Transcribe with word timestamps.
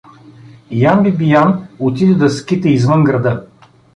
Ян 0.81 1.03
Бибиян 1.03 1.67
отиде 1.79 2.13
да 2.15 2.29
скита 2.29 2.69
извън 2.69 3.03
града. 3.03 3.47